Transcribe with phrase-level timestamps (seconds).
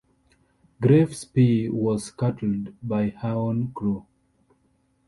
[0.81, 4.07] "Graf Spee" was scuttled by her own crew.